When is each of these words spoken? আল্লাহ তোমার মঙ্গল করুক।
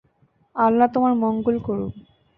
আল্লাহ 0.55 0.87
তোমার 0.93 1.13
মঙ্গল 1.15 1.55
করুক। 1.59 1.93